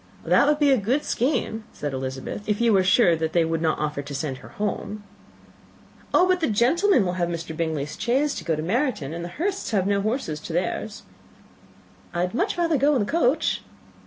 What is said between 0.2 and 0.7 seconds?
"That would